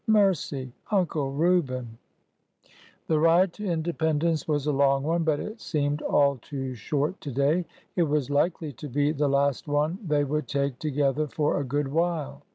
[0.07, 0.73] Mercy!.,.
[0.89, 1.95] Uncle Reuben!''
[3.07, 7.31] The ride to Independence was a long one, but it seemed all too short to
[7.31, 7.65] day.
[7.95, 11.89] It was likely to be the last one they would take together for a good
[11.89, 12.41] while.